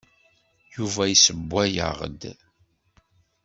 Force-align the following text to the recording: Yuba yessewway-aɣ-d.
Yuba 0.75 1.03
yessewway-aɣ-d. 1.07 2.21